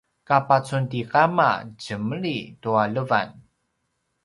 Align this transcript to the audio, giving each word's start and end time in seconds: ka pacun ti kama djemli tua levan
ka 0.27 0.37
pacun 0.47 0.83
ti 0.91 0.99
kama 1.11 1.49
djemli 1.81 2.37
tua 2.61 2.83
levan 2.93 3.29